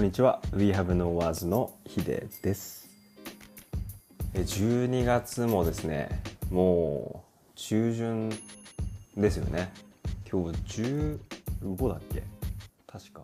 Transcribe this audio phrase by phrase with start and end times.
[0.00, 0.40] こんにちは。
[0.54, 2.88] We Have No Words のヒデです。
[4.32, 8.30] 12月もですねもう中旬
[9.14, 9.70] ですよね。
[10.26, 12.22] 今日15だっけ？
[12.86, 13.20] 確か。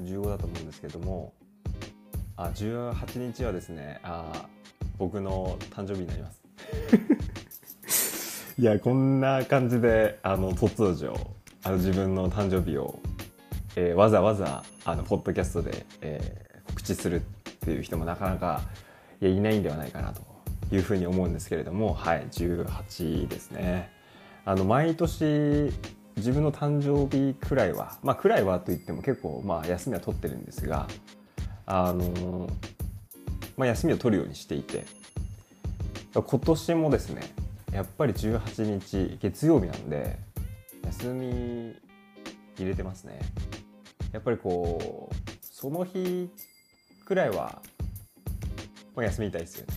[0.00, 1.34] 15だと思うんですけども。
[2.38, 4.46] あ18日はですねあ
[4.96, 6.30] 僕の誕生日になりま
[7.86, 8.54] す。
[8.58, 11.12] いやこんな感じであの突如
[11.64, 12.98] あの自分の誕生日を
[13.76, 17.20] えー、わざわざあのポッドキャストで、えー、告知するっ
[17.60, 18.62] ていう人もなかなか
[19.20, 20.22] いやいないんではないかなと
[20.74, 23.90] いうふうに思うんですけれどもはい18ですね。
[24.44, 25.72] あの毎年
[26.16, 30.88] 自分の誕生日くらいはまあくらいはといっても結構まあ休みは取ってるんですが
[31.64, 32.48] あの
[33.56, 34.84] まあ休みを取るようにしていて
[36.12, 37.22] 今年もですね
[37.72, 40.18] やっぱり18日月曜日なんで
[40.84, 41.74] 休み
[42.58, 43.18] 入れてますね。
[44.12, 46.28] やっぱりこうその日
[47.04, 47.62] くらいは、
[48.94, 49.72] まあ、休みたいですよね。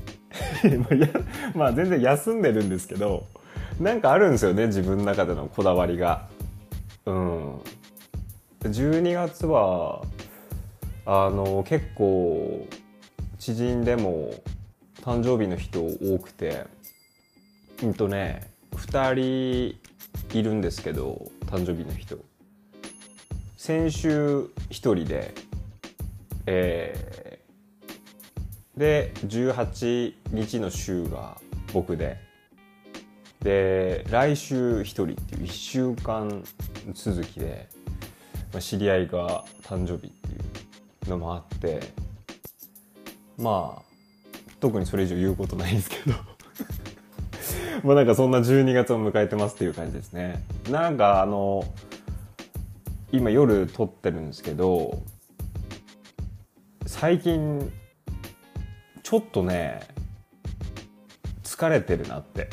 [1.56, 3.26] まあ全然休んでるんですけど
[3.80, 6.28] なんかあるんですよね自分の中でのこだわりが。
[7.06, 7.60] うん。
[8.62, 10.02] 12月は
[11.06, 12.68] あの結構
[13.38, 14.34] 知人でも
[15.02, 16.66] 誕生日の人多くて
[17.84, 22.18] うんとね2人いるんですけど誕生日の人。
[23.66, 25.34] 先週1人で、
[26.46, 31.42] えー、で18日の週が
[31.74, 32.20] 僕で
[33.42, 36.44] で来週1人っていう1週間
[36.94, 37.68] 続きで、
[38.54, 40.28] まあ、知り合いが誕生日って
[41.08, 41.80] いうのもあって
[43.36, 43.82] まあ
[44.60, 46.14] 特にそれ以上言うことないんですけど。
[47.84, 50.44] まあなんかそんな12月を迎えてますっていう感じですね。
[50.70, 51.66] なんかあの
[53.16, 55.02] 今夜撮ってるんですけど
[56.86, 57.72] 最近
[59.04, 59.80] ちょっとね
[61.44, 62.50] 疲れてるなって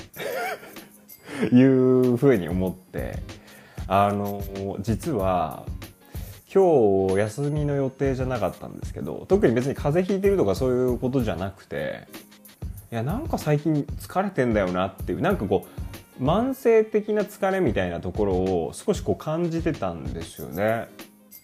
[1.52, 3.18] いうふうに思って
[3.88, 4.42] あの
[4.80, 5.64] 実は
[6.52, 12.06] 今日休みの予定じゃなかったんですけど特に別に風邪ひいてるとかそういうことじゃなくて
[12.92, 15.71] いやなんか最近疲れてんだよなっていうなんかこう
[16.22, 20.86] 慢性的な疲れみたいなところを少しこう感じてたんですよね。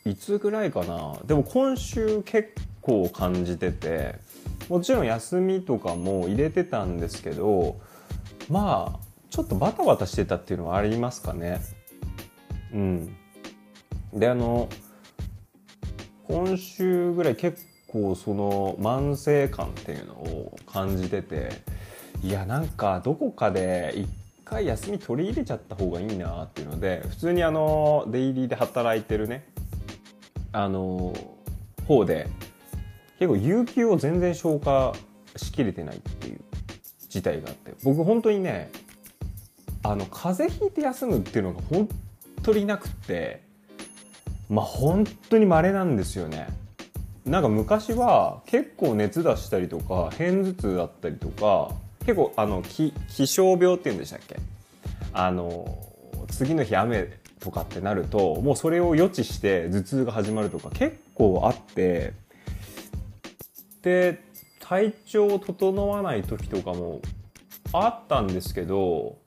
[0.05, 4.15] いつぐらいかなでも今週結構感じてて
[4.69, 7.79] もちろん休みとかも入れてたんですけど
[8.49, 11.61] まあちょっとバタバタしてたっていうのはありますかね。
[12.73, 13.17] うん。
[14.15, 14.69] であの
[16.29, 21.51] 今週ぐらい結構その慢性感っていうのを感じてて
[22.23, 24.09] いやなんかどこかで一
[24.49, 29.47] 回休み取り入れちゃった方がいいなっていうので普通にあのデイリーで働いてるね
[30.53, 31.15] あの
[31.87, 32.29] 方で
[33.19, 34.95] 結構有給を全然消化
[35.37, 36.41] しきれてないっていう
[37.09, 38.71] 事態があって僕本当にね
[39.83, 41.89] あの風邪ひいて休むっていうのが本
[42.43, 43.43] 当になくって
[44.49, 46.49] まあ本当に稀なんですよね。
[47.25, 51.73] なんか昔は結構熱出したりとか片頭痛だったりとか
[52.09, 54.37] 結構あの気気象病っていうんでしたっけ？
[55.13, 55.79] あの
[56.29, 62.15] 次の日雨とかってなるともうそれを予知して頭痛が始まるとか結構あって
[63.83, 64.23] で
[64.59, 67.03] 体調を整わない時とかも
[67.75, 69.19] あったんですけど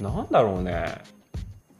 [0.00, 1.02] なんだろうね。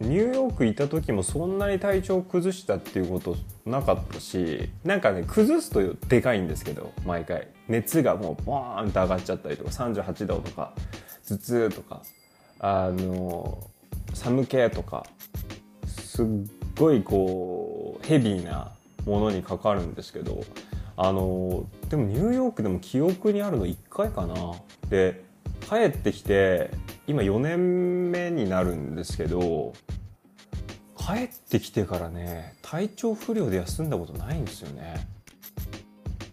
[0.00, 7.46] ニューヨークいた時もそんなに体調を崩したっていうことなかったしなんかね崩すとでかいんですけど毎回。
[7.68, 10.72] 熱がもうボーンと上がっちゃったりとか38度とか
[11.26, 12.02] 頭痛とか
[12.58, 13.58] あの
[14.12, 15.06] 寒気とか
[15.86, 16.26] すっ
[16.78, 18.72] ごいこうヘビーな
[19.06, 20.44] ものにかかるんですけど
[20.96, 24.34] あのでもニューヨークでも記憶にあるの1回かな
[24.88, 25.24] で
[25.68, 26.70] 帰ってきて
[27.06, 29.72] 今4年目になるんですけど
[30.96, 35.06] 帰ってきてからね体調不良で休んだことないんですよね。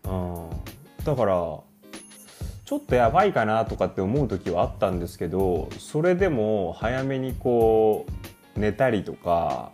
[0.06, 0.50] うん、
[1.06, 8.06] だからちょっとやばいかなとかって思う時はあったんですけどそれでも早めにこ
[8.56, 9.72] う寝たりとか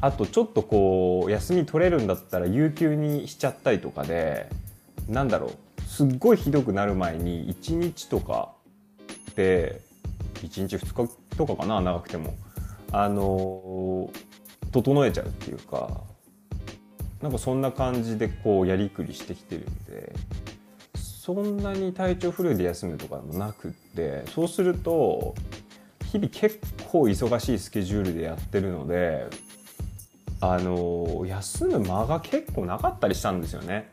[0.00, 4.48] あとちょっとこう休み取れるんだったら有給にしちゃったりとかで
[5.08, 8.52] なんだろうすっごいひどくなる前に1日とか
[9.34, 9.80] で
[10.34, 12.34] 1日2日とかかな長くても。
[12.90, 14.10] あの
[14.72, 16.02] 整えちゃうっていうか。
[17.22, 20.12] なんかそんな感じでこうやりくりしてきてるんで
[20.94, 25.34] そんなに体調不良で休むとかもなくってそうすると
[26.10, 26.60] 日々結
[26.90, 29.26] 構忙しいスケジュールでやってるので
[30.40, 33.92] あの休む間が結構なかったりしたんですよね。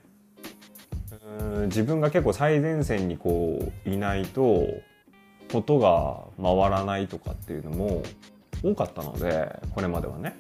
[1.65, 4.67] 自分が結構最前線にこういないと
[5.51, 8.03] ことが回らないとかっていうのも
[8.63, 10.35] 多かったのでこれまではね。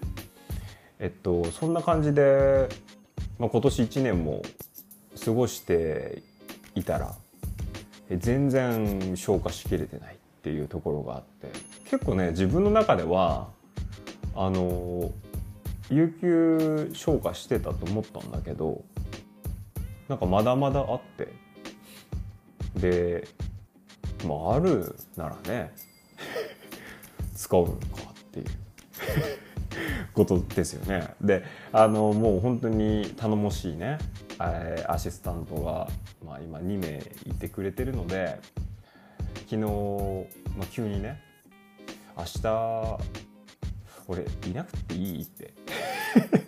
[0.99, 2.69] えっとそんな感じで、
[3.37, 4.41] まあ、今年1年も
[5.23, 6.21] 過ごして
[6.75, 7.15] いたら
[8.09, 11.51] 全然消化しきれてないっていうところがあって
[11.89, 13.47] 結構ね自分の中では
[14.35, 15.11] あの
[15.89, 18.83] 有給消化してたと思ったんだけど
[20.07, 21.33] なんかまだまだあって
[22.79, 23.27] で
[24.27, 25.73] まああるならね
[27.35, 27.77] 使うのか
[28.11, 28.64] っていう。
[30.15, 31.13] ことですよね。
[31.21, 33.97] であのもう本当に頼もしいね
[34.39, 35.87] アシスタントが、
[36.25, 38.39] まあ、今2名いてくれてるので
[39.49, 39.57] 昨日、
[40.57, 41.21] まあ、急にね
[42.17, 42.97] 明日
[44.07, 45.53] 俺いなくていいって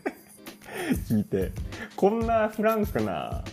[1.10, 1.52] 聞いて
[1.96, 3.44] こんなフランクな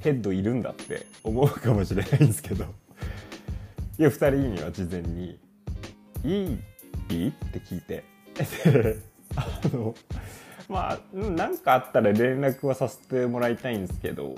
[0.00, 2.64] ヘッドいるんだって思うかもしれないんですけど
[3.98, 5.38] いや2人には事前に
[6.24, 6.58] 「いい？
[7.10, 8.04] いい?」って聞いて
[9.36, 9.94] あの
[10.68, 14.34] まあ何かあったら連絡はさせてもらいたいんですけど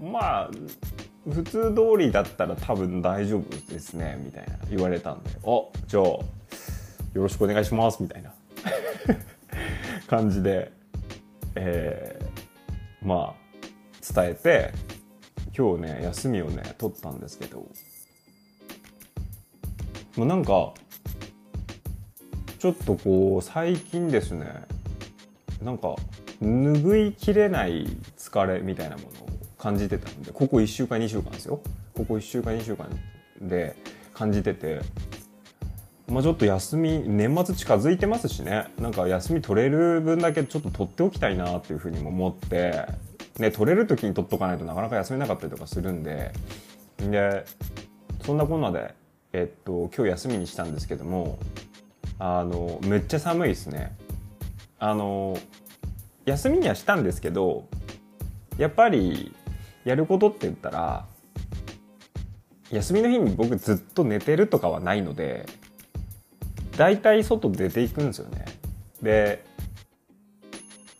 [0.00, 0.50] まあ
[1.30, 6.22] 普通通りだったら多分大丈夫ですねみたいな言われたんで「あじゃあよ
[7.14, 8.32] ろしくお願いします」みたいな
[10.08, 10.72] 感じで、
[11.54, 14.72] えー、まあ伝えて
[15.56, 17.68] 今日ね休みをね取ったんですけど
[20.16, 20.72] もうなんか
[22.58, 24.46] ちょっとこう最近ですね
[25.62, 25.94] なんか
[26.42, 29.12] 拭いきれない疲れみたいなものを
[29.58, 31.60] 感じてたんでここ1週間2週間ですよ。
[31.94, 32.88] ここ1週間2週間
[33.40, 33.76] で
[34.14, 34.80] 感じてて
[36.08, 38.68] まあ、ちょっと休み年末近づいてますしね。
[38.78, 42.86] なんか休み取れる分だけちょっと取っておきたいなっていうふうにも思って、
[43.38, 46.32] ね、取れる時に取っとかないとなかなか休めなかったりとかするんで
[46.98, 47.44] で
[48.24, 48.94] そんなこんなで、
[49.34, 51.38] えっと、今日休みにしたんですけども
[52.18, 53.96] あのめっちゃ寒いですね。
[54.78, 55.36] あの
[56.24, 57.66] 休みにはしたんですけど
[58.58, 59.34] やっぱり
[59.84, 61.06] やることって言ったら
[62.70, 65.46] 休みの日に僕ずっと寝てるとかはないので
[66.76, 68.44] 大体外出ていくんですよね。
[69.02, 69.44] で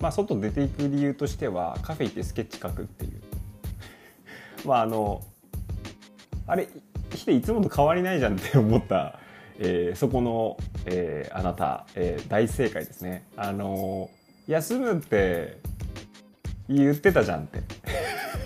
[0.01, 3.21] まあ外出ていく理由としてはカフェ行ってスケッチ描くっていう
[4.67, 5.23] まああの
[6.47, 6.69] あれ
[7.15, 9.19] ヒデいつもと変わりないじゃんって思った、
[9.59, 10.57] えー、そこの、
[10.91, 13.27] えー、あなた、えー、大正解ですね。
[13.37, 14.11] あの
[14.47, 15.59] 休むって
[16.69, 17.61] 言ってたじゃんって。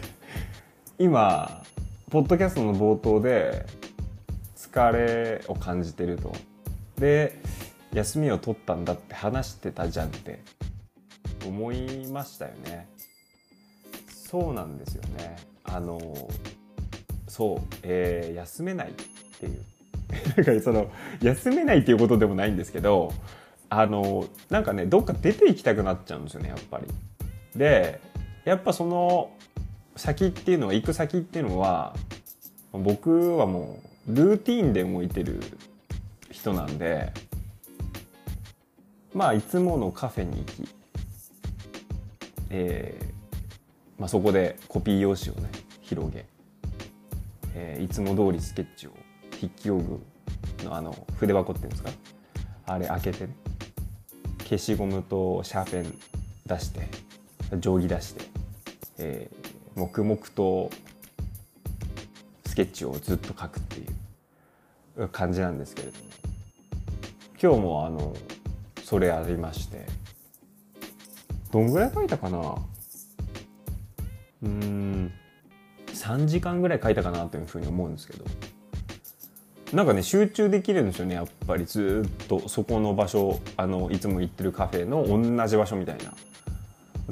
[0.98, 1.62] 今
[2.10, 3.66] ポッドキャストの冒頭で
[4.56, 6.32] 疲れを感じてると。
[6.98, 7.38] で
[7.92, 10.40] 休みを取ったんだって話してたじゃんって。
[11.46, 12.88] 思いましたよね。
[14.08, 15.36] そうなんですよね。
[15.64, 16.00] あの
[17.28, 18.92] そう、えー、休めないっ
[19.38, 19.64] ていう。
[20.36, 20.90] だかその
[21.20, 23.12] 休めないっていうことでもないんですけど
[23.68, 26.86] あのなんかねどっか出ていきたくなっちゃうんですよねやっぱり。
[27.56, 28.00] で
[28.44, 29.30] やっぱその
[29.96, 31.94] 先っていうのは行く先っていうのは
[32.72, 33.78] 僕はも
[34.08, 35.40] うルーティンで動いてる
[36.30, 37.12] 人なんで
[39.14, 40.68] まあいつものカフェに行き、
[42.50, 43.12] えー
[43.98, 45.48] まあ、そこでコピー用紙をね
[45.82, 46.24] 広げ、
[47.54, 48.90] えー、いつも通りスケッチを
[49.42, 50.00] 筆記用具
[50.64, 51.90] のあの筆箱っていうんですか？
[52.66, 53.28] あれ開けて
[54.44, 55.98] 消しゴムとシャーペン
[56.46, 56.88] 出して
[57.50, 58.24] 定規出して、
[58.98, 60.70] えー、黙々と
[62.46, 63.84] スケッチをずっと描くってい
[64.98, 66.04] う感じなんですけれども。
[67.42, 68.14] 今日もあの
[68.84, 69.84] それありまして
[71.50, 72.54] どんぐらい書いたかな？
[74.44, 75.12] うん
[75.88, 78.24] 3時間ぐらい書いたかなというふうに思うんですけど。
[79.72, 86.12] なんかね集中できるんですよねやっぱりずっとそこの場所あのいつも行ってるカフェの同じ場所みたいな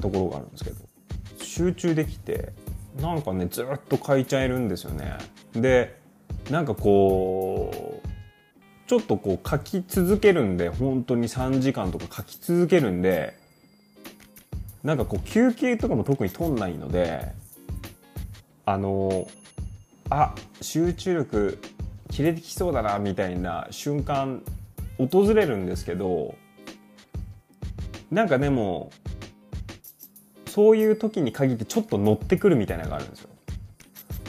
[0.00, 0.76] ところがあるんですけど
[1.42, 2.52] 集中できて
[3.00, 5.16] なんかねずっと書いちゃえるんですよね。
[5.52, 5.98] で
[6.50, 8.08] なんかこう
[8.88, 13.38] ちょっとこう書き続けるんで本当に3時間とか書き続けるんで
[14.82, 17.32] なんかこう休憩とかも特に取んないので
[18.66, 19.28] あの
[20.08, 21.58] あ集中力
[22.10, 24.42] 切れてきそうだなみたいな瞬間
[24.98, 26.34] 訪れるんですけど
[28.10, 28.90] なんかでも
[30.46, 33.30] そういう時に限ってちょっと乗ってくるみたいなのがあるんですよ。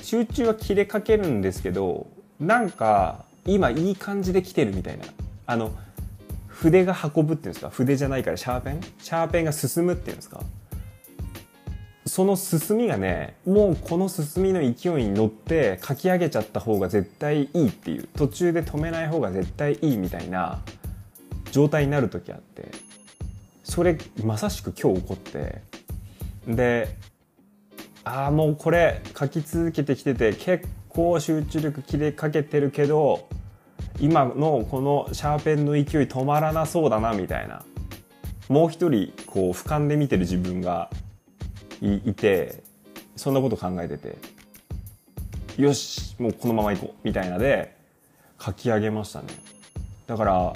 [0.04, 2.08] 集中は切れかけるんですけど
[2.40, 5.06] なんか今いい感じで来てるみたいな。
[5.48, 5.74] あの
[6.48, 7.72] 筆が運ぶっていうんですか？
[7.72, 8.82] 筆じゃないからシャーペン？
[9.00, 10.42] シャーペンが進むっていうんですか？
[12.12, 20.60] その進みがねもうこの進みの勢いに乗って書き上げちゃった方が絶対いいっていう途中で止めない方が絶対いいみたいな
[21.54, 22.70] 状態になる時あって
[23.64, 25.62] それまさしく今日起こって
[26.46, 26.98] で
[28.04, 33.30] ああもうこれ書き続けてきてて結構集中力切れかけてるけど
[34.02, 37.64] 今のこのシャーペンの勢い止まらなそうだなみたいな。
[38.50, 40.90] もう一人こう俯瞰で見てる自分が
[41.82, 42.64] いて
[43.16, 44.18] そんなこと考えてて
[45.58, 47.76] よしもうこのまま行こうみたいなで
[48.40, 49.28] 書き上げましたね。
[50.08, 50.54] だから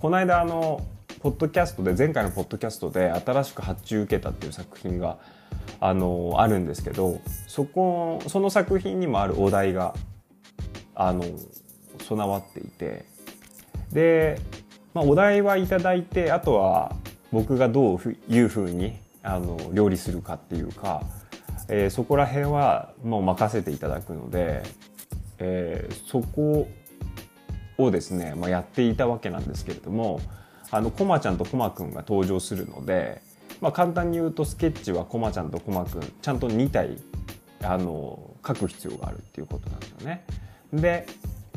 [0.00, 0.80] この間あの
[1.20, 5.18] ポッドキャストで前回のポッドキャストで新しく発注受けたっていう作品が
[5.80, 9.94] あのあるんですけどそこその作品にもあるお題が
[10.94, 11.24] あの
[12.00, 13.04] 備わっていて
[13.92, 14.40] で、
[14.94, 16.96] まあ、お題はいただいてあとは
[17.30, 21.02] 僕がどういうふうにあの料理するかっていうか、
[21.68, 24.62] えー、そこら辺はもう任せていただくので、
[25.38, 26.68] えー、そこ
[27.78, 30.20] をですね、まあ、やっていたわけなんですけれども
[30.70, 33.22] あのコマちゃんとコマくんが登場するので、
[33.60, 36.96] まあ、簡単に言うとスケッチはコマちゃんとコマくんちゃんと2体
[37.62, 40.24] あの書く必要があるっていうことなんですよね。
[40.72, 41.06] で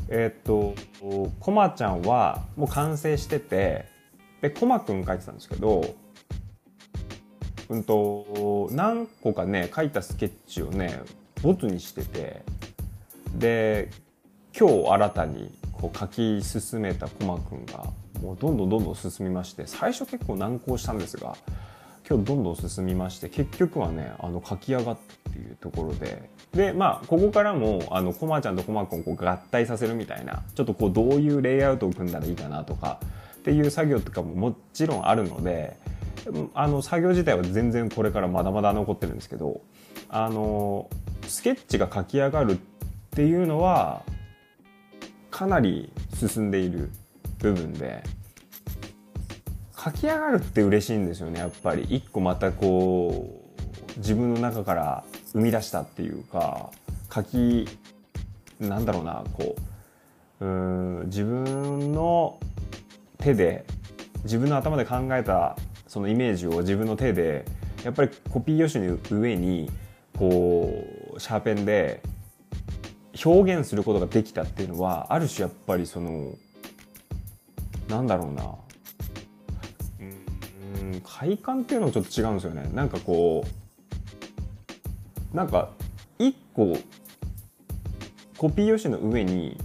[0.08, 0.74] えー、っと
[1.40, 3.86] コマちゃんはもう完成してて
[4.40, 5.96] でコマくん書いてたんですけど
[7.68, 11.00] うんと何個かね書いたスケッチをね
[11.42, 12.42] ボツにしてて
[13.34, 13.90] で
[14.58, 17.84] 今日新たにこう書き進めたコマくんが
[18.22, 21.36] もうどんどんどんどん進みまして最初結構難航したんですが
[22.08, 24.98] 今日どんどん進みまして結局はねあの書き上がっ
[25.32, 33.00] ていうところででまあここからもあのコマちゃんとコマくんを合体させるみたいなちょっとこうどういうレイアウトを組んだらいいかなとか
[33.36, 35.76] っていう作業とかももちろんあるので
[36.54, 39.60] あの作業自体は全然これからまだまだ残ってるんですけど
[40.08, 40.88] あの
[41.26, 42.56] スケッチが書き上がるっ
[43.10, 44.02] ていうのは
[45.30, 46.90] かなり進んでいる
[47.38, 48.02] 部分で
[49.76, 51.86] 書き上がるって嬉しいんですよねやっぱり。
[51.88, 53.40] 一個またこ
[53.96, 56.70] う自分の中から生み出したっていうか
[57.14, 57.68] 書き
[58.58, 59.54] なんだろうなこ
[60.40, 62.38] ううん自分の
[63.18, 63.64] 手で
[64.24, 65.56] 自分の頭で考えた
[65.96, 67.46] そのイメージを自分の手で
[67.82, 69.70] やっぱりコピー用紙の上に
[70.18, 70.84] こ
[71.14, 72.02] うシャーペンで
[73.24, 76.34] 表現することができたっていうのはある種やっぱりその
[77.88, 78.54] なんだろうな。
[80.00, 82.70] うん快感っていうのもちょっと違うんですよね。
[82.74, 83.46] なんかこ
[85.32, 85.70] うなんか
[86.18, 86.76] 一個
[88.36, 89.56] コピー用紙の上に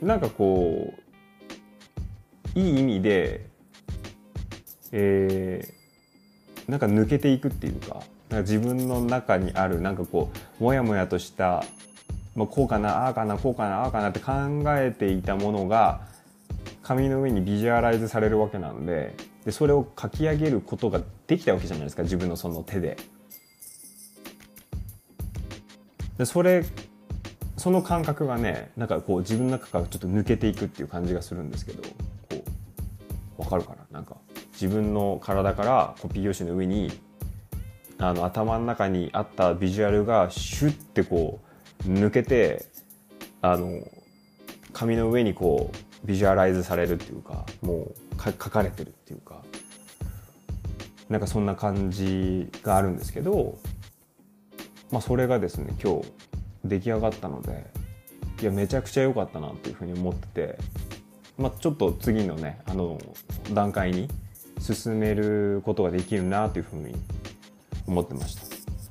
[0.00, 0.94] なんかこ
[2.54, 3.55] ういい意味で
[4.92, 11.64] えー、なんか抜けていくっていうかなんか自分の中にあるなんかこうモヤモヤとした、
[12.34, 14.32] まあ、こうかなああかなこうかなああかなって考
[14.78, 16.00] えていたものが
[16.82, 19.14] 紙の上にビジュアライズされるわけなので
[19.44, 22.96] でそれを書き上げることができたわけじゃないですか自分のその手で。
[26.18, 26.64] でそれ
[27.56, 31.88] その感覚がねなんかこう自分の中からちょっと抜けていくっていう感じがするんですけどこ
[33.38, 34.16] うわかるかななんか
[34.60, 36.90] 自分の体からコピー用紙の上に
[37.98, 41.40] あの頭の中にあったビジュアルがシュッてこ
[41.86, 42.66] う抜けて
[43.42, 43.80] あの
[44.72, 49.42] 紙の上にこうビジュアライズされるっていうかもう書かれてるっていうか。
[51.08, 53.58] なんかそんな感じがあるんですけど、
[54.90, 56.06] まあ、それがですね今日
[56.64, 57.66] 出来上がったので
[58.42, 60.58] いやめちゃくちゃ良かったなっていうふうに思ってて、
[61.38, 62.98] まあ、ちょっと次のねあの
[63.52, 64.08] 段階に
[64.74, 66.94] 進めることができるなというふうに
[67.86, 68.42] 思ってました。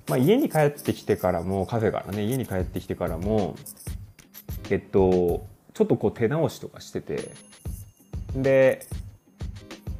[0.08, 3.56] まあ、家に帰ってきてからもカフェからね家に帰ってきてからも
[4.70, 7.32] えっとちょっとこう手直しとかしてて
[8.36, 8.86] で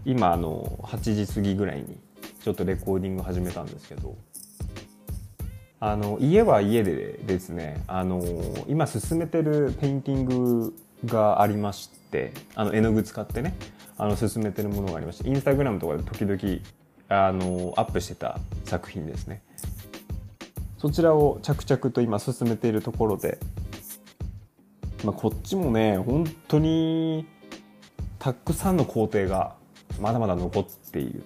[0.06, 1.98] 今あの8時過ぎぐらいに
[2.44, 4.16] ちょっとレコーディング始めたんですけど
[5.80, 8.22] あの家は家でですねあの
[8.68, 10.74] 今進めてるペインティング
[11.06, 13.56] がありましてあの絵の具使ってね
[13.98, 16.62] あの進めてるものがありましてインスタグラムとかで時々
[17.08, 19.42] あのアップしてた作品ですね。
[20.78, 23.40] そちらを着々と今進めているところで、
[25.04, 27.26] まあ、こっちもね本当に
[28.20, 29.56] たくさんの工程が
[30.00, 31.24] まだまだ残っている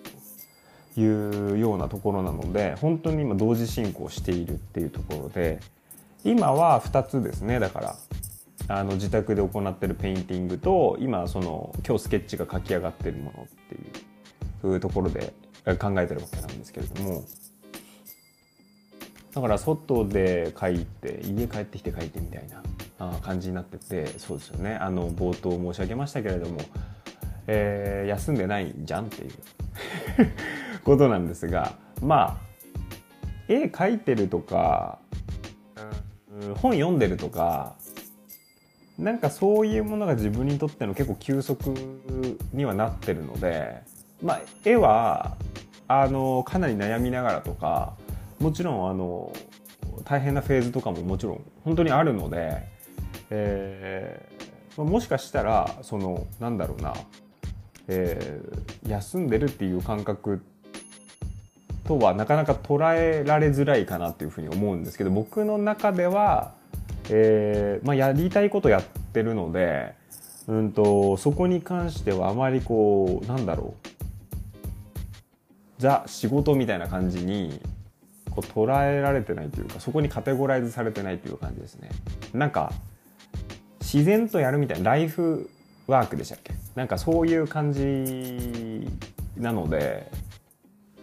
[0.96, 5.60] というようなところなので本当に今同時進行しているっていうところで
[6.24, 7.96] 今は2つですねだから。
[8.70, 15.34] あの自宅で行ってるペインティングと今その今日スケッチが描き上がってるものっていうところで
[15.80, 17.24] 考えてるわけなんですけれども。
[19.34, 22.48] だから外で描いて家帰ってきて描いてみたい
[22.98, 24.76] な感じになっててそうですよね。
[24.76, 26.60] あの冒頭申し上げましたけれども、
[27.48, 29.32] えー、休んでないじゃんっていう。
[30.84, 32.38] ことなんですがまあ
[33.48, 35.00] 絵描いてるとか
[36.62, 37.76] 本読んでるとか
[39.00, 41.74] なんかそういうものが自分にとっての結構休息
[42.52, 43.82] にはなってるので、
[44.22, 45.38] まあ、絵は
[45.88, 47.94] あのかなり悩みながらとか
[48.40, 49.34] もちろんあの
[50.04, 52.68] 大変なフェーズとかももちろん本当にあるので、
[53.30, 56.94] えー、もしかしたらそのなんだろうな、
[57.88, 60.44] えー、休んでるっていう感覚
[61.86, 66.59] とはなかなか捉えられづらいかなっていうふうに思うんですけど僕の中では
[67.10, 69.94] えーまあ、やりたいことやってるので、
[70.48, 73.90] うんと、そこに関してはあまりこうなんだろう。
[75.80, 77.62] ザ仕事みたいな感じに
[78.30, 81.90] こう捉えられてないというかそこにカテゴライズされてないという感じですね。
[82.34, 82.74] なんか
[83.80, 85.50] 自然とやるみたいなライフ
[85.88, 86.54] ワークでしたっけ？
[86.76, 88.88] なんかそういう感じ
[89.38, 90.12] なので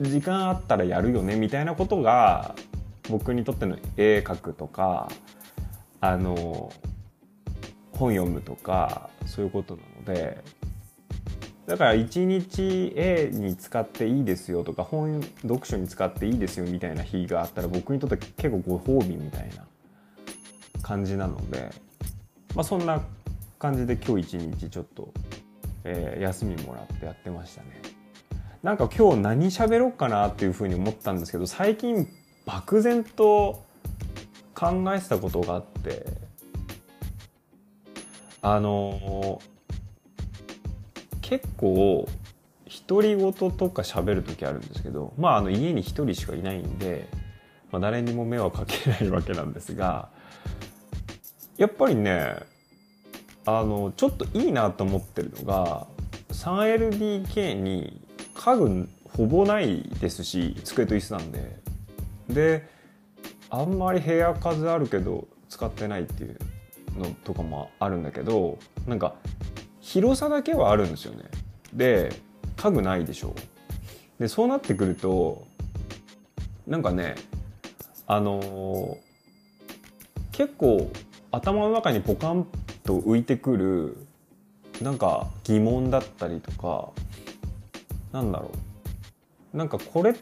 [0.00, 2.54] 時間あったらやるよねみたいなことが
[3.08, 5.08] 僕にとっての絵描くとか
[6.00, 6.72] あの
[7.92, 10.42] 本読むとかそういうことなので
[11.66, 19.66] だから1日 A に使っていいですよとか本読書に使っていいですよみたいな日があったら僕にとって結構ご褒美みたいな
[20.82, 21.70] 感じなので、
[22.54, 23.02] まあ、そんな
[23.58, 25.12] 感じで今日一日ちょっと、
[25.82, 27.82] えー、休みもらってやってましたね。
[28.62, 32.08] なんか今日何喋ろうかなっていうふうに思ったんですけど最近
[32.44, 33.64] 漠然と
[34.56, 36.06] 考えてたことがあって
[38.40, 39.40] あの
[41.20, 42.08] 結構
[42.88, 47.06] 独り言とか喋る時あるんですけどまああの家に一人しかいないんで、
[47.70, 50.08] まあ、誰にも迷惑かけないわけなんですが
[51.58, 52.36] やっぱりね
[53.44, 55.86] あのちょっといいなと思ってるのが
[56.30, 58.00] 3LDK に
[58.34, 61.56] 家具ほぼないですし机と椅子なんで。
[62.28, 62.75] で
[63.56, 66.36] あんまり部屋数あるけど使ってないっていう
[66.98, 69.14] のとかもあるんだけどなんか
[69.80, 71.24] 広さだけはあるんですよね。
[71.72, 72.12] で
[72.56, 73.34] 家具ないでしょ。
[74.18, 75.46] でそうなってくると
[76.66, 77.14] なんかね
[78.06, 78.96] あのー、
[80.32, 80.90] 結構
[81.30, 82.46] 頭の中にポカン
[82.84, 84.06] と浮いてくる
[84.82, 86.90] なんか疑問だったりとか
[88.12, 88.50] なんだろ
[89.54, 89.56] う。
[89.56, 90.14] なんかこれ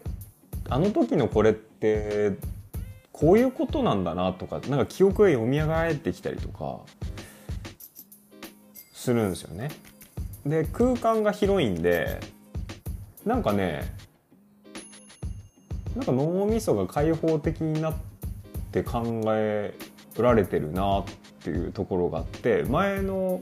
[0.68, 2.36] あの時のこれって
[3.14, 6.80] こういうことなんだなとかなんか記憶が読み上がってきたりとか
[8.92, 9.70] するんですよね。
[10.44, 12.18] で空間が広いんで
[13.24, 13.94] なんかね
[15.94, 17.94] なんか脳みそが開放的になっ
[18.72, 19.74] て考え
[20.18, 21.04] られてるなっ
[21.40, 23.40] ていうところがあって前の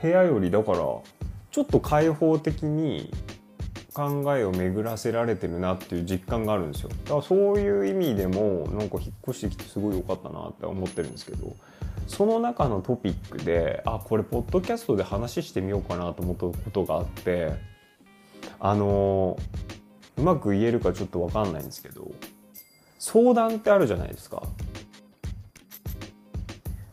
[0.00, 3.12] 部屋よりだからちょっと開放的に
[3.92, 11.54] 考えを巡らせられてるなっていう実感があるんですよだからそういう意味でもなんか引っ越してきてすごい良かったなって思ってるんですけど
[12.06, 17.52] その中のトピックであこれポッドキャストで話してみようかなと思ったことがあって
[18.60, 19.38] あの
[20.16, 22.10] うまく言えるかちょっと分かんないんですけど
[22.98, 24.44] 相談ってあるじゃないですか。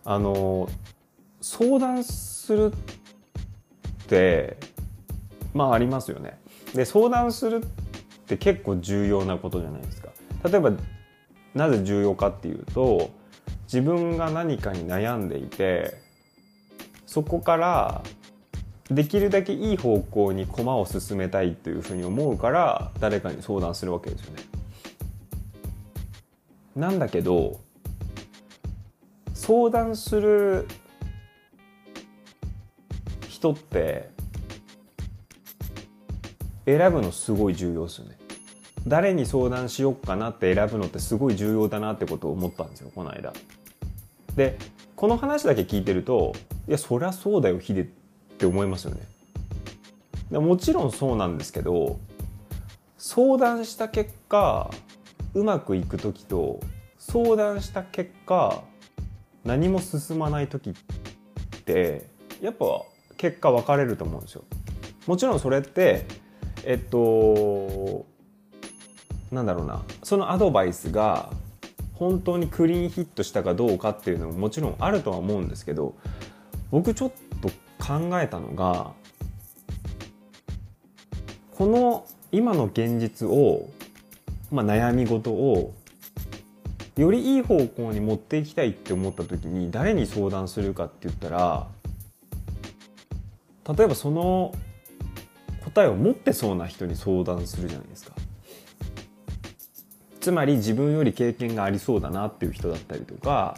[0.05, 0.67] あの
[1.39, 4.57] 相談するって
[5.53, 6.38] まあありますよね。
[6.73, 7.60] で相談するっ
[8.27, 10.10] て結構重要なことじゃないですか。
[10.47, 10.71] 例えば
[11.53, 13.10] なぜ重要かっていうと
[13.63, 15.95] 自分が何かに悩んでいて
[17.05, 18.03] そこから
[18.89, 24.43] できるだけいい方向に駒を進めたいというふうに思うから誰かに相談するわけですよね。
[26.75, 27.60] なんだけど
[29.34, 30.67] 相談する
[33.27, 34.10] 人って
[36.77, 38.17] 選ぶのすごい重要ですよね。
[38.88, 43.34] 誰に相談しようかなって選ぶのってすごい重要だなってことを思ったんですよこの間。
[44.36, 44.58] で
[44.95, 46.34] この話だけ聞いてると
[46.67, 47.84] いやそりゃそうだよヒデっ
[48.38, 49.01] て思いますよね。
[50.32, 51.99] でもちろんそうなんですけど
[52.97, 54.69] 相談した結果
[55.34, 56.60] うまくいく時と
[56.97, 58.63] 相談した結果
[59.43, 60.73] 何も進まない時っ
[61.65, 62.08] て
[62.41, 62.65] やっぱ
[63.17, 64.43] 結果分かれると思うんですよ。
[65.08, 66.05] もちろんそれって
[66.65, 68.05] えっと
[69.31, 69.83] なんだろうな。
[70.03, 71.31] そのアドバイスが
[71.93, 75.95] 本当にクリーンヒットしたかどうかっていうのももちろんあるとは思うんですけど
[76.71, 77.49] 僕ちょっと
[77.85, 78.91] 考えたのが
[81.51, 83.69] この今の現実を、
[84.49, 85.73] まあ、悩み事を
[86.95, 91.67] よりいい方向に持っていきたいって思った時に誰に相談するかって言ったら
[93.75, 94.53] 例えばその
[95.73, 98.13] 答えを持ってそうな人に相談するじゃないですか。
[100.19, 103.58] つまり自分より経験がありそうだなっていう人だったりとか、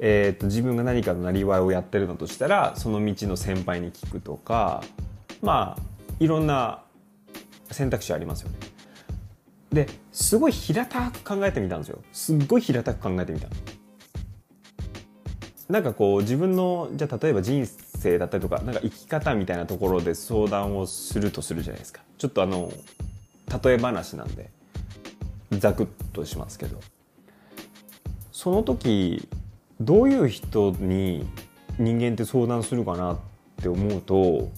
[0.00, 4.82] えーと、自分が何かのなりわいをやってるのとしたらその道の先輩に聞くとか
[5.40, 5.82] まあ
[6.18, 6.82] いろんな
[7.70, 8.56] 選択肢ありますよね。
[9.72, 11.98] ですごい平たく考えてみたんですよ。
[12.12, 13.48] すっごい平たく考えてみた。
[15.68, 17.66] なんかこう自分のじゃあ例えば人
[18.04, 22.02] 生だったりとかなんか生き方みたいなところで相談をするとするじゃないですか。
[22.18, 22.72] ちょっとあの
[23.64, 24.50] 例え話なんで
[25.50, 26.80] ザクッとしますけど
[28.32, 29.28] その時
[29.80, 31.26] どういう人に
[31.78, 33.18] 人間って相談するかなっ
[33.62, 34.48] て思うと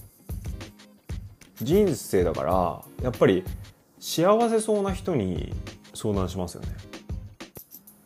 [1.61, 3.43] 人生だからやっぱり
[3.99, 5.53] 幸せそうな人に
[5.93, 6.69] 相談しますよね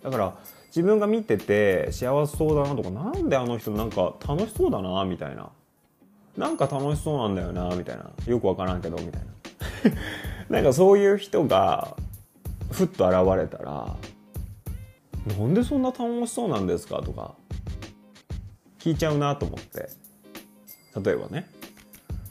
[0.04, 0.36] だから
[0.72, 5.50] 自分が見てて幸せそうだなとかなんであの人なんか楽しそうだなみたいな。
[6.38, 8.10] なんか楽しそうなんだよなみたいな。
[8.26, 9.28] よくわからんけどみたいな。
[10.50, 11.96] なんかそういう人が
[12.72, 13.96] ふっと現れたら
[15.38, 17.36] 「なんでそんな楽しそうなんですか?」とか
[18.80, 19.90] 聞いちゃうなと思って。
[21.04, 21.50] 例えばね。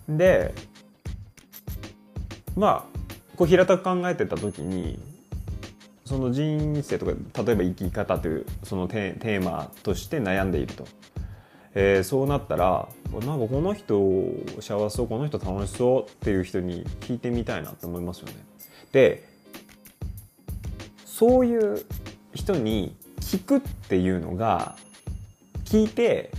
[0.09, 0.55] で
[2.57, 4.99] まあこう平たく考えてた時に
[6.11, 7.13] その人生とか
[7.45, 10.85] 例えば生き方というそのテーマとして悩んでいると、
[11.73, 13.97] えー、そうなったらなんかこの人
[14.61, 18.33] 幸せそうこの人楽しそうっていう人に聞いてみたいなって思いますよね。
[18.91, 19.23] で
[21.07, 21.87] そういう
[22.35, 24.75] 人に聞くっていうのが
[25.65, 26.33] 聞いて、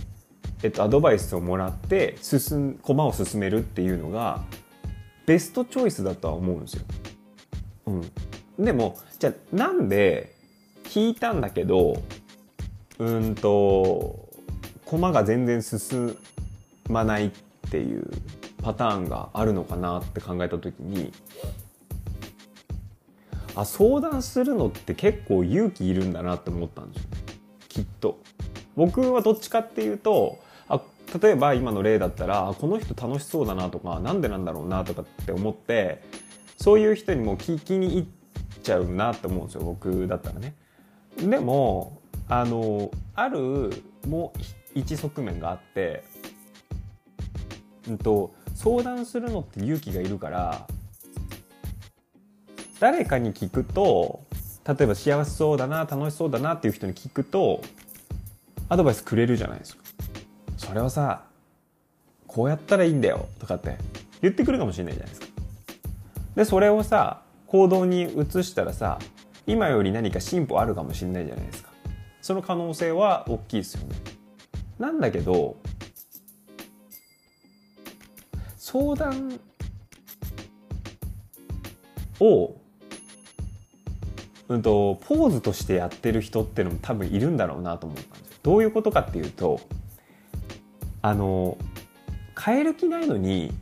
[0.62, 4.44] えっと、アドバイスをもらって進駒を進めるっていうのが
[5.24, 6.82] ベストチョイスだとは思うんですよ。
[7.86, 8.10] うん、
[8.58, 10.34] でもじゃあなんで
[10.84, 12.02] 聞いたんだけど
[12.98, 14.28] うんと
[14.84, 16.16] 駒が全然進
[16.88, 17.30] まないっ
[17.70, 18.10] ていう
[18.62, 21.12] パターンがあるのかなって考えた時に
[23.54, 27.08] あ相談するのって結構勇気いるんだなって思ったんですよ
[27.68, 28.18] きっと。
[28.76, 30.38] 僕はどっちかっていうと
[30.68, 30.80] あ
[31.22, 36.02] 例えば今の例だったらこの人楽しそうだなとかなんでなんだろうなとかって思って
[36.58, 38.21] そういう人にも聞きに行って
[38.62, 40.54] ちゃうなって思うんですよ僕だったらね。
[41.18, 43.70] でもあのある
[44.06, 44.40] もう
[44.74, 46.02] 一側面があって、
[47.88, 50.66] うんと、相談するのって勇気がいるから
[52.80, 54.24] 誰かに聞くと
[54.66, 57.60] 例えば幸せそうだな楽しそうだなっていう人に聞くと
[58.68, 59.82] アドバイスくれるじゃないですか。
[60.56, 61.24] それはさ
[62.26, 63.76] こうやったらいいんだよとかって
[64.22, 65.26] 言ってくるかもしれないじゃないですか。
[66.36, 68.98] でそれをさ行動に移したらさ
[69.46, 71.70] 今より何か進歩あるかもしれないじゃないですか。
[72.22, 73.96] その可能性は大きいですよね。
[74.78, 75.56] なんだけど
[78.56, 79.38] 相談
[82.20, 82.54] を
[84.48, 88.36] うんとポーズとしてやってる人ってのも多分いるんだろうなと思ったんですよ。
[88.42, 89.60] どういうことかっていうと
[91.02, 91.58] あの
[92.42, 93.52] 変える気ないのに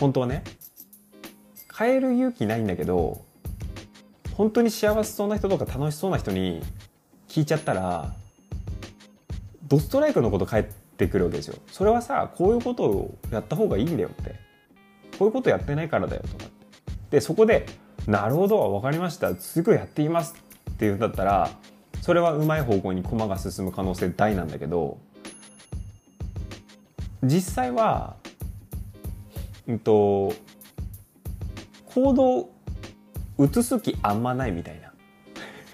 [0.00, 0.42] 本当はね
[1.76, 3.22] 変える勇気ないんだけど
[4.34, 6.62] 本当に幸せそうな人とか楽しそうな人に
[7.28, 8.12] 聞いちゃったら
[9.66, 11.56] ドストライクのこと返ってくるわけですよ。
[11.68, 14.44] それはさこういうことをやった方がいいんだよって。
[15.18, 16.50] こういうことやってないからだよとか
[17.10, 17.66] でそこで
[18.06, 19.34] 「なるほど分かりました。
[19.36, 20.34] すぐやっています」
[20.70, 21.50] って言うんだったら
[22.02, 24.98] それはうまい方向に駒が進む可能性大なんだけど
[27.22, 28.16] 実際は、
[29.66, 30.34] うんと、
[31.94, 32.50] 行動
[33.38, 34.92] 移す気あんまないみたいな。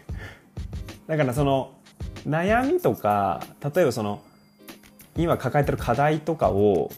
[1.08, 1.72] だからその
[2.28, 3.42] 悩みとか
[3.74, 4.20] 例えばその
[5.16, 6.90] 今抱えてる課題とかを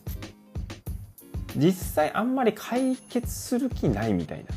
[1.56, 4.54] 実際あんまり解決する気ないみたいな。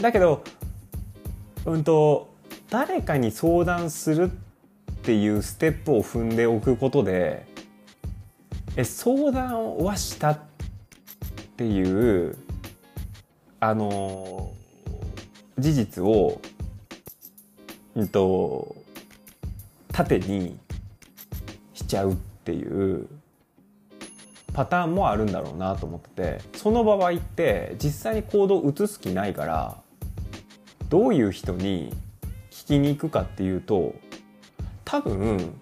[0.00, 0.42] だけど
[1.66, 2.34] うんと
[2.70, 7.46] 誰かに相談するっていうステップを踏んでおくことで
[8.76, 10.38] え相談はしたっ
[11.56, 12.36] ていう
[13.64, 14.52] あの
[15.56, 16.40] 事実を、
[17.94, 18.74] うんと、
[19.92, 20.58] 縦に
[21.72, 23.06] しちゃうっていう
[24.52, 29.76] パターンもあるんだろうなと思っててその場合って実際に行動を移す気ないから
[30.88, 31.94] どういう人に
[32.50, 33.94] 聞きに行くかっていうと
[34.84, 35.54] 多分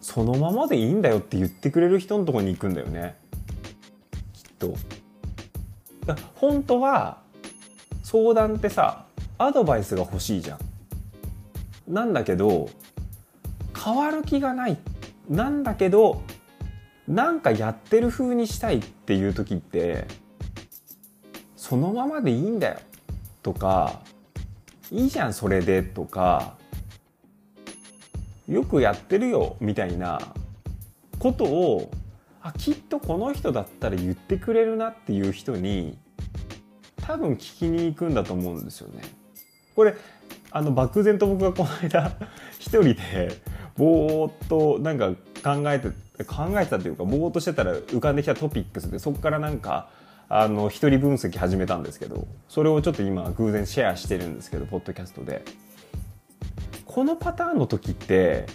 [0.00, 3.16] そのままでいいんだよって言ってくれる人のとこに行くんだよね
[4.32, 5.01] きっと。
[6.34, 7.18] 本当は
[8.02, 9.04] 相談ってさ
[9.38, 10.58] アドバイスが欲しいじゃん。
[11.92, 12.68] なんだけど
[13.84, 14.78] 変わる気がない。
[15.28, 16.22] なんだけど
[17.08, 20.06] なんかやってる風にしたいっていう時って
[21.56, 22.78] そのままでいいんだよ。
[23.42, 24.00] とか
[24.90, 25.82] いいじゃんそれで。
[25.82, 26.54] とか
[28.48, 30.20] よくやってるよみたいな
[31.18, 31.90] ことを
[32.42, 35.98] あきっとこの人だったら言ってくれるなっていう人に
[36.96, 39.02] 多分聞きに行くんだと思うんですよね。
[39.74, 39.94] これ
[40.50, 42.12] あの漠然と僕がこの間
[42.58, 43.40] 一人で
[43.76, 45.10] ぼーっとなんか
[45.42, 45.88] 考えて
[46.24, 49.88] 考えてたというかぼーっとしてたら浮かんできたトピックスでそこからなんか
[50.28, 55.42] あの一人分析始めたんですけどそれをちょっと今偶然シェアしてるんですけどポッドキャストで
[56.84, 58.46] このパターンの時って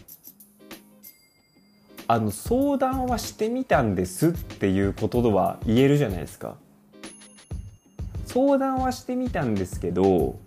[2.10, 6.56] あの相談はしてみたんですっていうことは言えるじゃないですか
[8.26, 10.40] 相談はしてみたんですけど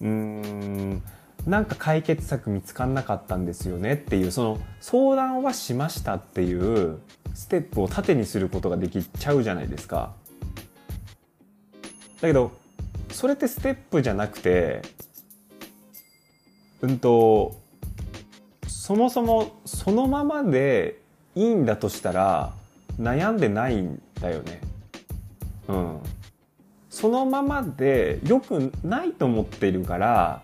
[0.00, 1.02] うーん
[1.46, 7.00] なんか解決策見つかんなかったんですよねっていうその相談はしましたっていう
[7.34, 10.12] ステップを縦にすることができちゃうじゃないですか。
[12.20, 12.52] だけど
[13.10, 14.82] それってステップじゃなくて
[16.80, 17.60] うんと
[18.82, 20.98] そもそもそのままで
[21.36, 22.52] いいんだとしたら
[23.00, 24.60] 悩んでないんだよね。
[25.68, 25.98] うん。
[26.90, 30.42] そのままで良くないと思っているから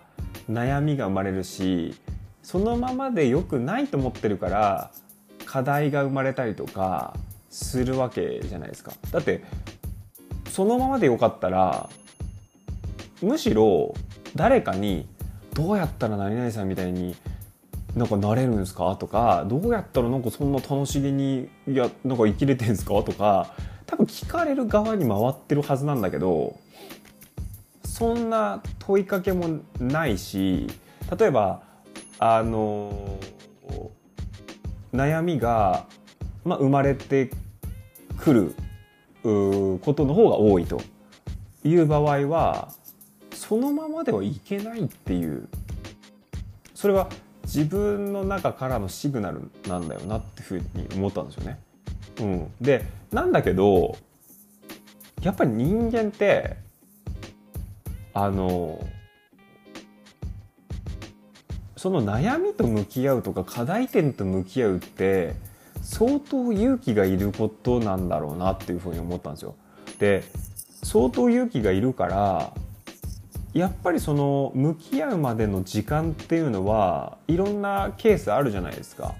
[0.48, 1.96] 悩みが生まれるし
[2.44, 4.92] そのままで良くないと思ってるから
[5.44, 7.16] 課題が生まれたりとか
[7.50, 8.92] するわけじゃないですか。
[9.10, 9.42] だって
[10.48, 11.90] そのままでよかったら
[13.20, 13.96] むしろ
[14.36, 15.08] 誰かに
[15.54, 17.16] どうやったら何々さんみたいに
[17.94, 18.96] なんかなれるんですか？
[18.96, 23.02] とかどうやったらなんかそんな楽しげにいやなんか生きれてんですか？
[23.02, 23.54] とか
[23.86, 26.58] 多分聞かれる側に回ってるはずなんだけど
[27.84, 30.68] そんな問いかけもないし
[31.18, 31.62] 例えば
[32.18, 33.18] あの
[34.92, 35.86] 悩みが、
[36.44, 37.30] まあ、生まれて
[38.18, 38.54] くる
[39.22, 40.80] ことの方が多いと。
[41.64, 42.72] いう場合は
[43.34, 45.48] そのままではいけないっていう。
[46.72, 47.08] それは
[47.48, 51.58] 自分の中からのシグナルなんだよなっていうふうに思ったんですよね。
[52.20, 53.96] うん、でなんだけど
[55.22, 56.56] やっぱり人間って
[58.12, 58.86] あの
[61.76, 65.34] その悩みと向き合うとか課題点と向き合うって
[65.80, 69.54] 相当勇気がいることなんだろうなっていうふうに思ったんですよ。
[69.98, 70.22] で
[70.82, 72.52] 相当勇気がいるから
[73.58, 79.16] やっぱりその向き合うまでの時間っていうのはいろんなケースあるじゃないですか。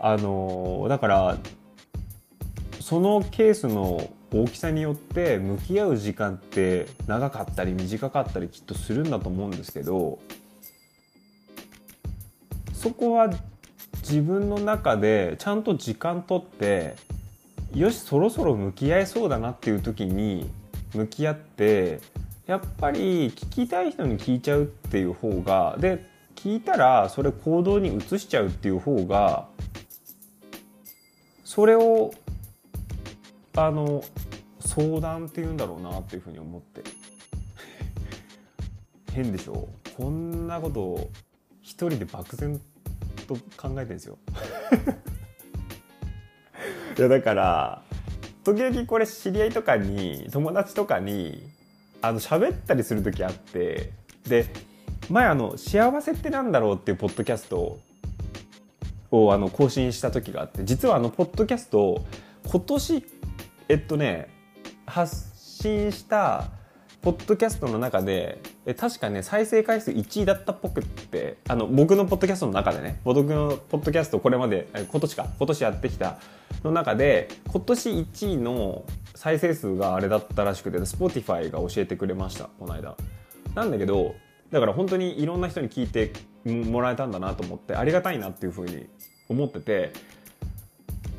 [0.00, 1.38] あのだから
[2.80, 10.18] そのケースの大きさによって向き合う時間って長かったり短かったりきっとするんだと思うんですけど
[12.72, 13.30] そこは
[14.02, 16.96] 自分の中でちゃんと時間とって
[17.74, 20.50] よしそろそろ向き合えそうだなっていう時に
[20.94, 22.00] 向き合って
[22.48, 26.02] やっぱり聞きたい人に聞いちゃうっていう方がで
[26.34, 29.48] 聞いたらそれ行動に移しちゃうっていう方が
[31.44, 32.14] それを
[33.54, 34.02] あの
[34.60, 36.82] 相談って言うんだろうなっていうふうに思って。
[39.12, 41.10] 変でしょこんなこと
[41.60, 42.58] 一人で漠然
[43.26, 44.16] と考えてんですよ。
[46.96, 47.82] いやだから
[48.42, 51.57] 時々これ知り合いとかに友達とかに
[52.00, 53.90] あの喋ったりする時あって
[54.28, 54.46] で
[55.10, 57.78] 前あの「幸せってなんだろう?」っていうポッドキャスト
[59.10, 62.04] をあの更新した時があって実はあのポッドキャスト
[62.46, 63.04] 今年
[63.68, 64.28] えっとね
[64.86, 66.50] 発信した
[67.02, 76.18] ポッドキャストの中でえ確かね再生回数1位だったっぽくってあの僕のポッドキャストの中でね僕のポッドキャストこれまで今年か今年やってきた
[76.62, 82.94] の中で今年1位の再生数があれだったらしくて Spotify が教えてくれましたこの間。
[83.54, 84.14] なんだけど
[84.50, 86.12] だから本当にいろんな人に聞いて
[86.44, 88.86] もらえたんだなと思ってありがたいなっていうふうに
[89.30, 89.92] 思ってて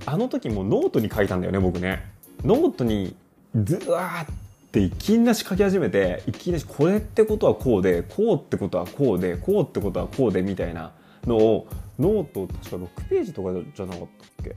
[0.05, 2.11] あの時もノートに書いたんだよね僕ね。
[2.43, 3.15] ノートに
[3.55, 10.91] ずわーっていきなし書き始めていきなしこれってことはこうでこうってことはこうでこうってことはこうでみたいな
[11.25, 14.07] のをノート確か6ページとかじゃなかっ
[14.41, 14.55] たっけ？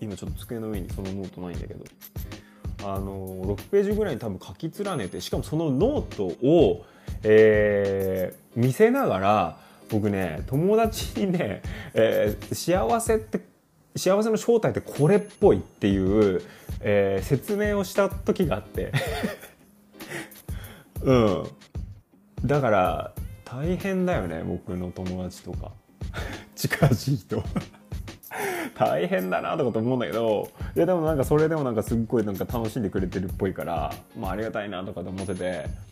[0.00, 1.84] 今ちょっと机の上にそのノートないんだけど。
[2.84, 6.84] あの6ページぐらいに多分書き連ねてしかもそのノートを、
[7.24, 11.62] えー、見せながら僕ね友達にね、
[11.94, 13.40] えー、幸せって
[13.96, 15.98] 幸せの正体ってこれっぽいってい
[16.36, 16.42] う、
[16.80, 18.92] えー、説明をした時があって。
[21.02, 21.44] うん。
[22.44, 23.12] だから
[23.44, 25.72] 大変だよね僕の友達とか。
[26.54, 27.42] 近しい人。
[28.78, 30.48] 大変だなとかと思うんだけど。
[30.76, 35.88] いやでもなんかそれでもなんかすっごいなんか楽しんでくれてるっぽいからまあありがたいなとかと思ってて。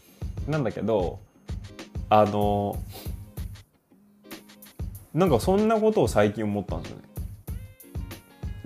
[0.46, 1.18] なんだけど
[2.08, 2.78] あの
[5.12, 7.02] なんかそんなことを最近思ったんですよね。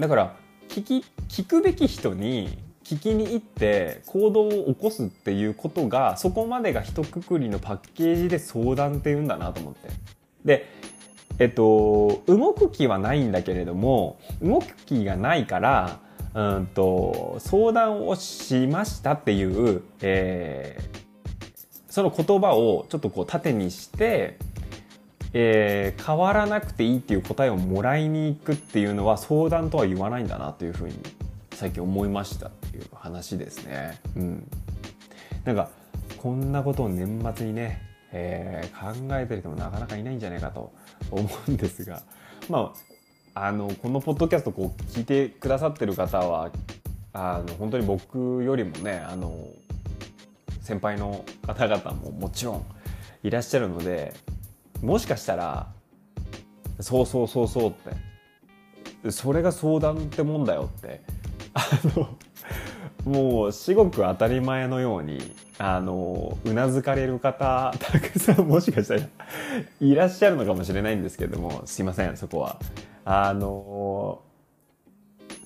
[0.00, 0.34] だから
[0.68, 9.90] 聞き聞くべき人に聞きに行って行動を起こすっていうことがそこまでが一括りのパッケージで相談って言うんだなと思って。
[10.44, 10.66] で
[11.38, 16.00] えっと動く気はないんだけれども動く気がないから
[16.34, 20.82] うんと相談をしましたっていう、えー、
[21.88, 24.38] その言葉をちょっとこう縦にして
[25.33, 30.95] えー、変わらなくていいっていう答えをもらいに行くっていうのは相談とは言わないんだなというふうに
[31.53, 34.01] 最近思いましたっていう話ですね。
[34.16, 34.51] うん、
[35.45, 35.71] なんか
[36.19, 40.73] こんなことを年末にね、えー、考えてる人もなかなかいないんじゃないかと
[41.11, 42.03] 思うんですが
[42.49, 42.73] ま
[43.35, 46.51] ああのこのポッドキャストこう聞いてくださってる方は
[47.12, 49.49] あの本当に僕よりもねあの
[50.61, 52.64] 先輩の方々ももちろん
[53.23, 54.14] いらっしゃるので
[54.83, 55.73] もしかしたら
[56.81, 57.73] そうそうそうそうっ
[59.03, 61.03] てそれが相談ってもんだよって
[61.55, 62.16] あの
[63.05, 69.01] もう至極当たり前のようにあのうなずかれる方たくさんもしかしたら
[69.81, 72.59] いらっしゃるのかもしれないんですけどもすいませんそこは。
[73.05, 74.23] あの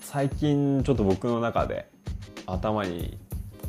[0.00, 1.88] 最近ちょっと僕の中で
[2.46, 3.18] 頭に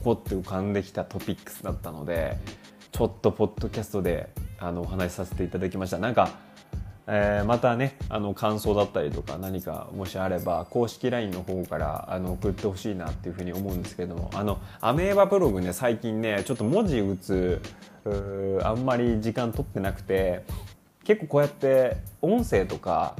[0.03, 2.37] ポコって浮かんできたトピックスだったので
[2.91, 5.97] ちょっとポッドキャストであのお話しさせていただきました。
[5.97, 6.29] なんか、
[7.07, 17.61] えー、またねあの感想だったりとか何かもしあれば公式 LINE の方からあの送ってほしいなっていうふうに思うんですけどもあのアメーバブログね最近ねちょっと文字打つ
[18.63, 20.43] あんまり時間取ってなくて
[21.03, 23.15] 結構こうやって音声とか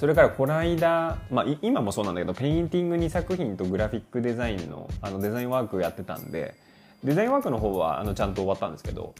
[0.00, 6.54] それからこの間、まあ、今もそうなんだけどペインティング2作品とグラフィックデザインのあのデザインワークやってたんで
[7.02, 9.14] デザインワークの方はあのちゃんと終わったんですけど、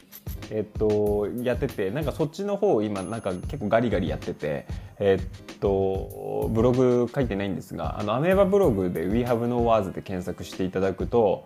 [0.51, 4.67] えっと、やっててなんかそっちの方今なんか結構ガリガリやってて、
[4.99, 11.45] えっと、ブログ書いてないんですがあのアメーバブログで「WeHaveNoWords」で検索していただくと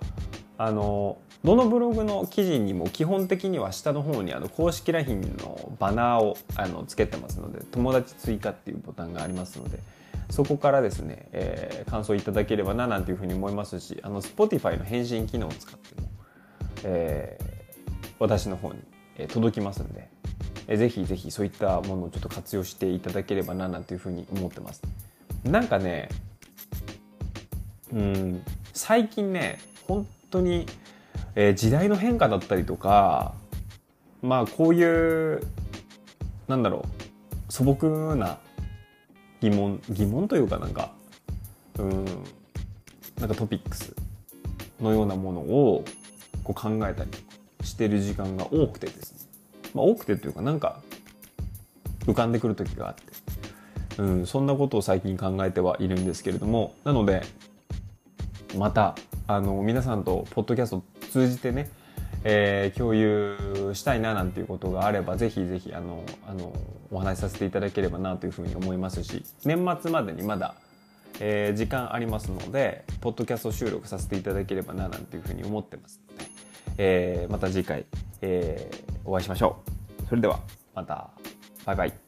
[0.58, 9.78] あのどのブログの記事にも基本的には下の方にあの公式 LINE のバナーをあのつけてますので友達追加っていうボタンがありますので
[10.30, 16.08] そこからですね、えー、感想いただければななんていうふうに思いますしあの Spotify の返信機能を使っても
[16.84, 18.80] えー、私の方に
[19.28, 20.08] 届きますんで、
[20.68, 24.82] えー、ぜひぜひそういったものをちょっと活用していただければななんていうふうに思ってます。
[25.44, 26.08] なんかね
[27.92, 28.42] うん
[28.72, 30.66] 最近ね本当に、
[31.34, 33.34] えー、時代の変化だったりとか
[34.22, 35.42] まあこういう
[36.48, 36.84] なんだろ
[37.48, 38.38] う素朴な
[39.40, 40.92] 疑問疑問というかなんか
[41.78, 42.04] うん
[43.18, 43.94] なんかトピックス
[44.80, 45.84] のようなものを
[46.44, 47.10] こう考えたり
[47.62, 49.18] してる時間が多くてですね、
[49.74, 50.80] まあ、多くてというかなんか
[52.06, 53.02] 浮かんでくる時があって、
[53.98, 56.74] うん、そんなことを最近考えてはいるんですけれども。
[56.84, 57.22] なので
[58.56, 58.94] また
[59.26, 61.68] あの皆さんとポッドキャストを通じてね、
[62.22, 66.52] えー、共有したいななんていうことがあればぜひぜひあのあの
[66.92, 70.54] お話しさせていただければなというふうに思いますし年末までにまだ
[71.20, 76.33] えー、時間ありますのでポッドキャスト収録させていただければななんていうふうに思ってますので。
[76.78, 77.86] えー、また次回、
[78.20, 79.62] えー、お会いしましょ
[80.02, 80.06] う。
[80.08, 80.40] それでは
[80.74, 81.10] また
[81.64, 82.03] バイバイ。